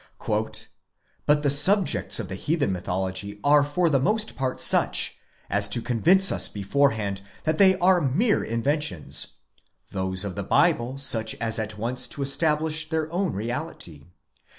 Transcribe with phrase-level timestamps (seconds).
[1.27, 5.79] "But the subjects of the heathen mythology are for the most part such, as to
[5.79, 9.33] convince us beforehand that they are mere inventions:
[9.91, 14.05] those of the Bible such as at once to establish their own reality.